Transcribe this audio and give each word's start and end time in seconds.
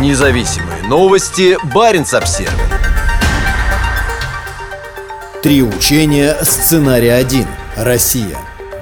Независимые 0.00 0.82
новости. 0.88 1.56
Барин 1.72 2.02
обсерва 2.02 2.52
Три 5.40 5.62
учения. 5.62 6.36
Сценарий 6.42 7.10
1. 7.10 7.46
Россия. 7.76 8.36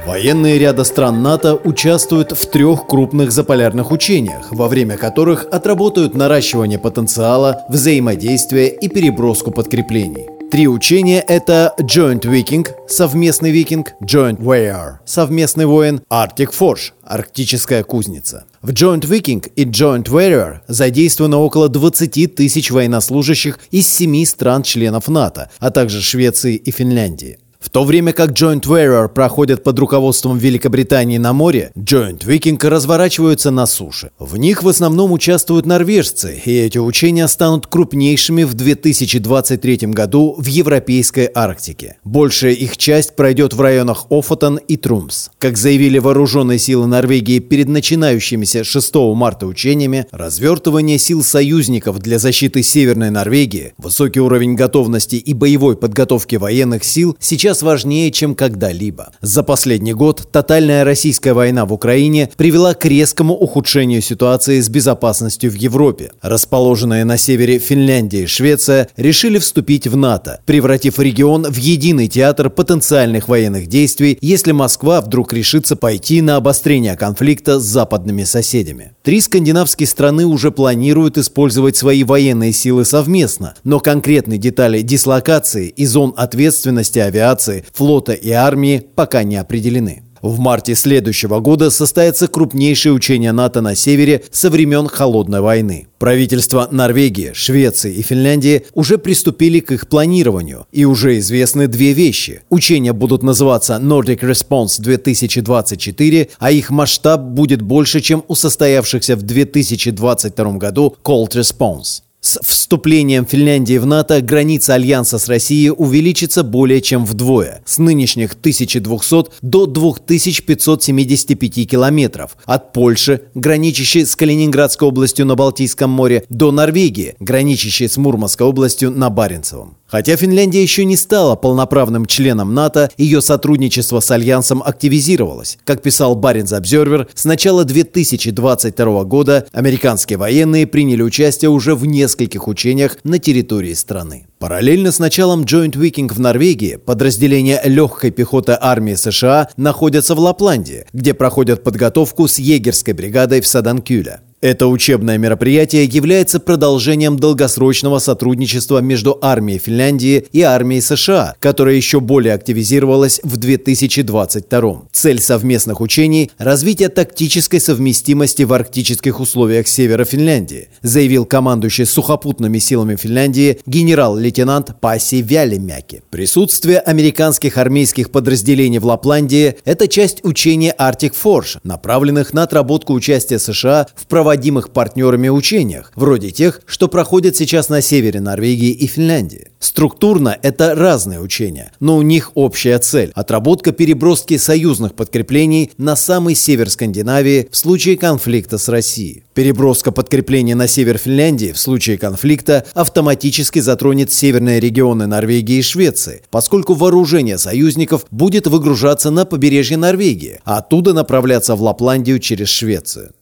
Военные 0.06 0.58
ряда 0.58 0.84
стран 0.84 1.22
НАТО 1.22 1.54
участвуют 1.54 2.32
в 2.32 2.50
трех 2.50 2.86
крупных 2.86 3.30
заполярных 3.30 3.90
учениях, 3.90 4.48
во 4.52 4.68
время 4.68 4.96
которых 4.96 5.46
отработают 5.52 6.14
наращивание 6.14 6.78
потенциала, 6.78 7.62
взаимодействие 7.68 8.68
и 8.74 8.88
переброску 8.88 9.50
подкреплений. 9.50 10.31
Три 10.52 10.68
учения— 10.68 11.24
это 11.28 11.72
Joint 11.80 12.24
Viking— 12.24 12.68
совместный 12.86 13.50
викинг, 13.50 13.94
Joint 14.02 14.36
Warrior— 14.36 14.96
совместный 15.06 15.64
воин, 15.64 16.02
Arctic 16.10 16.50
Forge— 16.52 16.92
арктическая 17.02 17.82
кузница. 17.84 18.44
В 18.60 18.68
Joint 18.68 19.00
Viking 19.00 19.50
и 19.56 19.64
Joint 19.64 20.10
Warrior 20.10 20.58
задействовано 20.68 21.38
около 21.38 21.70
20 21.70 22.34
тысяч 22.34 22.70
военнослужащих 22.70 23.60
из 23.70 23.90
семи 23.90 24.26
стран-членов 24.26 25.08
НАТО, 25.08 25.48
а 25.58 25.70
также 25.70 26.02
Швеции 26.02 26.56
и 26.56 26.70
Финляндии. 26.70 27.38
В 27.62 27.70
то 27.70 27.84
время 27.84 28.12
как 28.12 28.30
Joint 28.30 28.62
Warrior 28.62 29.08
проходят 29.08 29.62
под 29.62 29.78
руководством 29.78 30.36
Великобритании 30.36 31.18
на 31.18 31.32
море, 31.32 31.70
Joint 31.76 32.26
Viking 32.26 32.58
разворачиваются 32.68 33.52
на 33.52 33.66
суше. 33.66 34.10
В 34.18 34.36
них 34.36 34.64
в 34.64 34.68
основном 34.68 35.12
участвуют 35.12 35.64
норвежцы, 35.64 36.42
и 36.44 36.58
эти 36.58 36.78
учения 36.78 37.28
станут 37.28 37.68
крупнейшими 37.68 38.42
в 38.42 38.54
2023 38.54 39.76
году 39.92 40.34
в 40.36 40.46
Европейской 40.46 41.30
Арктике. 41.32 41.98
Большая 42.02 42.52
их 42.52 42.76
часть 42.76 43.14
пройдет 43.14 43.54
в 43.54 43.60
районах 43.60 44.06
Офотон 44.10 44.56
и 44.56 44.76
Трумс. 44.76 45.28
Как 45.38 45.56
заявили 45.56 46.00
вооруженные 46.00 46.58
силы 46.58 46.88
Норвегии 46.88 47.38
перед 47.38 47.68
начинающимися 47.68 48.64
6 48.64 48.94
марта 49.14 49.46
учениями, 49.46 50.06
развертывание 50.10 50.98
сил 50.98 51.22
союзников 51.22 52.00
для 52.00 52.18
защиты 52.18 52.64
Северной 52.64 53.10
Норвегии, 53.10 53.74
высокий 53.78 54.20
уровень 54.20 54.56
готовности 54.56 55.14
и 55.14 55.32
боевой 55.32 55.76
подготовки 55.76 56.34
военных 56.34 56.82
сил 56.82 57.16
сейчас 57.20 57.51
сейчас 57.52 57.62
важнее, 57.62 58.10
чем 58.10 58.34
когда-либо. 58.34 59.12
За 59.20 59.42
последний 59.42 59.92
год 59.92 60.26
тотальная 60.32 60.84
российская 60.84 61.34
война 61.34 61.66
в 61.66 61.72
Украине 61.74 62.30
привела 62.38 62.72
к 62.72 62.86
резкому 62.86 63.34
ухудшению 63.34 64.00
ситуации 64.00 64.58
с 64.60 64.70
безопасностью 64.70 65.50
в 65.50 65.54
Европе. 65.54 66.12
Расположенные 66.22 67.04
на 67.04 67.18
севере 67.18 67.58
Финляндия 67.58 68.22
и 68.22 68.26
Швеция 68.26 68.88
решили 68.96 69.38
вступить 69.38 69.86
в 69.86 69.96
НАТО, 69.96 70.40
превратив 70.46 70.98
регион 70.98 71.44
в 71.44 71.56
единый 71.56 72.08
театр 72.08 72.48
потенциальных 72.48 73.28
военных 73.28 73.66
действий, 73.66 74.16
если 74.22 74.52
Москва 74.52 75.02
вдруг 75.02 75.34
решится 75.34 75.76
пойти 75.76 76.22
на 76.22 76.36
обострение 76.36 76.96
конфликта 76.96 77.60
с 77.60 77.64
западными 77.64 78.24
соседями. 78.24 78.92
Три 79.02 79.20
скандинавские 79.20 79.86
страны 79.86 80.24
уже 80.24 80.50
планируют 80.52 81.18
использовать 81.18 81.76
свои 81.76 82.02
военные 82.02 82.52
силы 82.52 82.86
совместно, 82.86 83.54
но 83.62 83.78
конкретные 83.78 84.38
детали 84.38 84.80
дислокации 84.80 85.68
и 85.68 85.84
зон 85.84 86.14
ответственности 86.16 87.00
авиации 87.00 87.41
авиации, 87.42 87.64
флота 87.72 88.12
и 88.12 88.30
армии 88.30 88.82
пока 88.94 89.22
не 89.22 89.36
определены. 89.36 90.02
В 90.22 90.38
марте 90.38 90.76
следующего 90.76 91.40
года 91.40 91.68
состоятся 91.70 92.28
крупнейшие 92.28 92.92
учения 92.92 93.32
НАТО 93.32 93.60
на 93.60 93.74
севере 93.74 94.22
со 94.30 94.50
времен 94.50 94.86
Холодной 94.86 95.40
войны. 95.40 95.88
Правительства 95.98 96.68
Норвегии, 96.70 97.32
Швеции 97.34 97.92
и 97.92 98.02
Финляндии 98.02 98.62
уже 98.74 98.98
приступили 98.98 99.58
к 99.58 99.72
их 99.72 99.88
планированию, 99.88 100.68
и 100.70 100.84
уже 100.84 101.18
известны 101.18 101.66
две 101.66 101.92
вещи. 101.92 102.42
Учения 102.50 102.92
будут 102.92 103.24
называться 103.24 103.80
Nordic 103.82 104.20
Response 104.20 104.80
2024, 104.80 106.28
а 106.38 106.52
их 106.52 106.70
масштаб 106.70 107.20
будет 107.20 107.60
больше, 107.60 108.00
чем 108.00 108.22
у 108.28 108.36
состоявшихся 108.36 109.16
в 109.16 109.22
2022 109.22 110.52
году 110.52 110.94
Cold 111.02 111.30
Response. 111.30 112.02
С 112.24 112.38
вступлением 112.40 113.26
Финляндии 113.26 113.78
в 113.78 113.84
НАТО 113.84 114.20
граница 114.20 114.74
Альянса 114.74 115.18
с 115.18 115.26
Россией 115.26 115.70
увеличится 115.70 116.44
более 116.44 116.80
чем 116.80 117.04
вдвое, 117.04 117.62
с 117.64 117.78
нынешних 117.78 118.34
1200 118.34 119.24
до 119.42 119.66
2575 119.66 121.68
километров, 121.68 122.36
от 122.44 122.72
Польши, 122.72 123.22
граничащей 123.34 124.06
с 124.06 124.14
Калининградской 124.14 124.86
областью 124.86 125.26
на 125.26 125.34
Балтийском 125.34 125.90
море, 125.90 126.24
до 126.28 126.52
Норвегии, 126.52 127.16
граничащей 127.18 127.88
с 127.88 127.96
Мурманской 127.96 128.46
областью 128.46 128.92
на 128.92 129.10
Баренцевом. 129.10 129.76
Хотя 129.92 130.16
Финляндия 130.16 130.62
еще 130.62 130.86
не 130.86 130.96
стала 130.96 131.36
полноправным 131.36 132.06
членом 132.06 132.54
НАТО, 132.54 132.90
ее 132.96 133.20
сотрудничество 133.20 134.00
с 134.00 134.10
Альянсом 134.10 134.62
активизировалось. 134.64 135.58
Как 135.64 135.82
писал 135.82 136.14
Баренц 136.14 136.54
Обзервер, 136.54 137.08
с 137.12 137.26
начала 137.26 137.64
2022 137.64 139.04
года 139.04 139.46
американские 139.52 140.16
военные 140.16 140.66
приняли 140.66 141.02
участие 141.02 141.50
уже 141.50 141.74
в 141.74 141.84
нескольких 141.84 142.48
учениях 142.48 142.96
на 143.04 143.18
территории 143.18 143.74
страны. 143.74 144.24
Параллельно 144.38 144.92
с 144.92 144.98
началом 144.98 145.42
Joint 145.42 145.72
Viking 145.74 146.10
в 146.10 146.18
Норвегии 146.18 146.76
подразделения 146.76 147.60
легкой 147.62 148.12
пехоты 148.12 148.56
армии 148.58 148.94
США 148.94 149.50
находятся 149.58 150.14
в 150.14 150.20
Лапландии, 150.20 150.86
где 150.94 151.12
проходят 151.12 151.62
подготовку 151.62 152.28
с 152.28 152.38
егерской 152.38 152.94
бригадой 152.94 153.42
в 153.42 153.46
Саданкюле. 153.46 154.20
Это 154.42 154.66
учебное 154.66 155.18
мероприятие 155.18 155.84
является 155.84 156.40
продолжением 156.40 157.16
долгосрочного 157.16 158.00
сотрудничества 158.00 158.80
между 158.80 159.16
армией 159.22 159.60
Финляндии 159.60 160.26
и 160.32 160.42
армией 160.42 160.80
США, 160.80 161.36
которое 161.38 161.76
еще 161.76 162.00
более 162.00 162.34
активизировалось 162.34 163.20
в 163.22 163.36
2022. 163.36 164.82
Цель 164.90 165.20
совместных 165.20 165.80
учений– 165.80 166.32
развитие 166.38 166.88
тактической 166.88 167.60
совместимости 167.60 168.42
в 168.42 168.52
арктических 168.52 169.20
условиях 169.20 169.68
севера 169.68 170.04
Финляндии, 170.04 170.70
заявил 170.82 171.24
командующий 171.24 171.86
сухопутными 171.86 172.58
силами 172.58 172.96
Финляндии 172.96 173.60
генерал-лейтенант 173.66 174.80
Паси 174.80 175.22
Вялемяки. 175.22 176.02
Присутствие 176.10 176.80
американских 176.80 177.58
армейских 177.58 178.10
подразделений 178.10 178.80
в 178.80 178.86
Лапландии– 178.86 179.54
это 179.64 179.86
часть 179.86 180.24
учения 180.24 180.74
Arctic 180.76 181.12
Forge, 181.22 181.60
направленных 181.62 182.32
на 182.32 182.42
отработку 182.42 182.92
участия 182.92 183.38
США 183.38 183.86
в 183.94 184.06
проводимых 184.06 184.31
проводимых 184.32 184.70
партнерами 184.70 185.28
учениях, 185.28 185.92
вроде 185.94 186.30
тех, 186.30 186.62
что 186.64 186.88
проходят 186.88 187.36
сейчас 187.36 187.68
на 187.68 187.82
севере 187.82 188.18
Норвегии 188.20 188.70
и 188.70 188.86
Финляндии. 188.86 189.48
Структурно 189.60 190.38
это 190.42 190.74
разные 190.74 191.20
учения, 191.20 191.70
но 191.80 191.98
у 191.98 192.02
них 192.02 192.32
общая 192.34 192.78
цель– 192.78 193.12
отработка 193.14 193.72
переброски 193.72 194.38
союзных 194.38 194.94
подкреплений 194.94 195.70
на 195.76 195.96
самый 195.96 196.34
север 196.34 196.70
Скандинавии 196.70 197.48
в 197.50 197.56
случае 197.56 197.98
конфликта 197.98 198.56
с 198.56 198.68
Россией. 198.68 199.24
Переброска 199.34 199.92
подкреплений 199.92 200.54
на 200.54 200.66
север 200.66 200.96
Финляндии 200.96 201.52
в 201.52 201.58
случае 201.58 201.98
конфликта 201.98 202.64
автоматически 202.72 203.58
затронет 203.58 204.10
северные 204.12 204.60
регионы 204.60 205.06
Норвегии 205.06 205.58
и 205.58 205.62
Швеции, 205.62 206.22
поскольку 206.30 206.72
вооружение 206.72 207.36
союзников 207.36 208.06
будет 208.10 208.46
выгружаться 208.46 209.10
на 209.10 209.26
побережье 209.26 209.76
Норвегии, 209.76 210.40
а 210.44 210.58
оттуда 210.58 210.94
направляться 210.94 211.54
в 211.54 211.62
Лапландию 211.62 212.18
через 212.18 212.48
Швецию. 212.48 213.12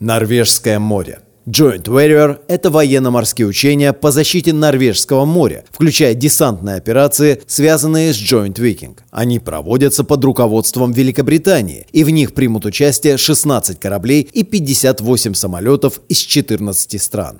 Норвежское 0.00 0.78
море. 0.78 1.20
Joint 1.46 1.84
Warrior– 1.84 2.38
это 2.48 2.70
военно-морские 2.70 3.46
учения 3.46 3.92
по 3.92 4.10
защите 4.10 4.52
Норвежского 4.52 5.26
моря, 5.26 5.64
включая 5.70 6.14
десантные 6.14 6.76
операции, 6.76 7.42
связанные 7.46 8.14
с 8.14 8.16
Joint 8.16 8.54
Viking. 8.54 8.98
Они 9.10 9.38
проводятся 9.38 10.04
под 10.04 10.24
руководством 10.24 10.92
Великобритании, 10.92 11.86
и 11.92 12.02
в 12.02 12.10
них 12.10 12.32
примут 12.32 12.64
участие 12.64 13.18
16 13.18 13.78
кораблей 13.78 14.22
и 14.22 14.42
58 14.42 15.34
самолетов 15.34 16.00
из 16.08 16.18
14 16.18 17.00
стран. 17.00 17.38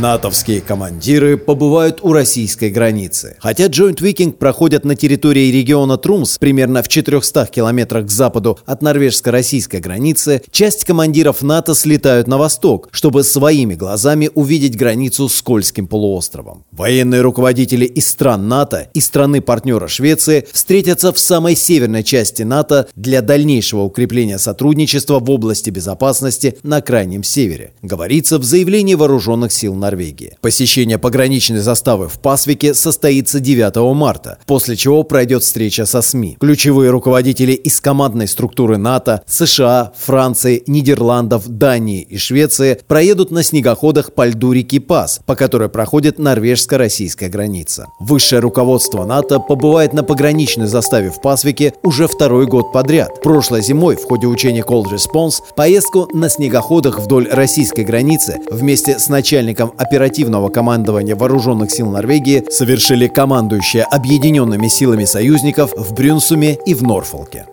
Натовские 0.00 0.60
командиры 0.60 1.36
побывают 1.36 2.00
у 2.02 2.12
российской 2.12 2.70
границы. 2.70 3.36
Хотя 3.38 3.66
Joint 3.66 3.98
Viking 3.98 4.32
проходят 4.32 4.84
на 4.84 4.96
территории 4.96 5.52
региона 5.52 5.96
Трумс, 5.96 6.38
примерно 6.38 6.82
в 6.82 6.88
400 6.88 7.46
километрах 7.46 8.06
к 8.06 8.10
западу 8.10 8.58
от 8.66 8.82
норвежско-российской 8.82 9.78
границы, 9.78 10.42
часть 10.50 10.84
командиров 10.84 11.42
НАТО 11.42 11.76
слетают 11.76 12.26
на 12.26 12.38
восток, 12.38 12.88
чтобы 12.90 13.22
своими 13.22 13.74
глазами 13.74 14.30
увидеть 14.34 14.76
границу 14.76 15.28
с 15.28 15.40
Кольским 15.40 15.86
полуостровом. 15.86 16.64
Военные 16.72 17.20
руководители 17.20 17.84
из 17.84 18.08
стран 18.08 18.48
НАТО 18.48 18.88
и 18.94 19.00
страны-партнера 19.00 19.86
Швеции 19.86 20.48
встретятся 20.52 21.12
в 21.12 21.20
самой 21.20 21.54
северной 21.54 22.02
части 22.02 22.42
НАТО 22.42 22.88
для 22.96 23.22
дальнейшего 23.22 23.82
укрепления 23.82 24.38
сотрудничества 24.38 25.20
в 25.20 25.30
области 25.30 25.70
безопасности 25.70 26.58
на 26.64 26.82
Крайнем 26.82 27.22
Севере, 27.22 27.74
говорится 27.80 28.38
в 28.38 28.44
заявлении 28.44 28.94
вооруженных 28.94 29.52
сил 29.52 29.83
Норвегии. 29.84 30.38
Посещение 30.40 30.96
пограничной 30.96 31.58
заставы 31.58 32.08
в 32.08 32.18
Пасвике 32.18 32.72
состоится 32.72 33.38
9 33.38 33.94
марта, 33.94 34.38
после 34.46 34.76
чего 34.76 35.02
пройдет 35.02 35.42
встреча 35.42 35.84
со 35.84 36.00
СМИ. 36.00 36.38
Ключевые 36.40 36.90
руководители 36.90 37.52
из 37.52 37.82
командной 37.82 38.26
структуры 38.26 38.78
НАТО, 38.78 39.22
США, 39.26 39.92
Франции, 39.98 40.62
Нидерландов, 40.66 41.46
Дании 41.48 42.00
и 42.00 42.16
Швеции 42.16 42.80
проедут 42.86 43.30
на 43.30 43.42
снегоходах 43.42 44.14
по 44.14 44.26
льду 44.26 44.52
реки 44.52 44.78
Пас, 44.78 45.20
по 45.26 45.36
которой 45.36 45.68
проходит 45.68 46.18
норвежско-российская 46.18 47.28
граница. 47.28 47.86
Высшее 48.00 48.40
руководство 48.40 49.04
НАТО 49.04 49.38
побывает 49.38 49.92
на 49.92 50.02
пограничной 50.02 50.66
заставе 50.66 51.10
в 51.10 51.20
Пасвике 51.20 51.74
уже 51.82 52.08
второй 52.08 52.46
год 52.46 52.72
подряд. 52.72 53.20
Прошлой 53.22 53.62
зимой 53.62 53.96
в 53.96 54.04
ходе 54.04 54.26
учения 54.28 54.62
Cold 54.62 54.86
Response 54.86 55.42
поездку 55.54 56.08
на 56.14 56.30
снегоходах 56.30 57.00
вдоль 57.00 57.28
российской 57.28 57.84
границы 57.84 58.38
вместе 58.50 58.98
с 58.98 59.08
начальником 59.08 59.63
оперативного 59.78 60.48
командования 60.48 61.16
вооруженных 61.16 61.70
сил 61.70 61.90
Норвегии 61.90 62.44
совершили 62.50 63.06
командующие 63.06 63.84
объединенными 63.84 64.68
силами 64.68 65.04
союзников 65.04 65.72
в 65.76 65.94
Брюнсуме 65.94 66.58
и 66.66 66.74
в 66.74 66.82
Норфолке. 66.82 67.46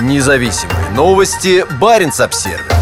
Независимые 0.00 0.90
новости. 0.94 1.64
Барин 1.80 2.10
обсервис 2.18 2.73